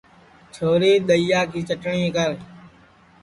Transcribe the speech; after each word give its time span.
چھوری 0.53 0.93
دؔئیا 1.07 1.41
کی 1.51 1.61
چٹٹؔی 1.67 2.07
کر 2.15 2.31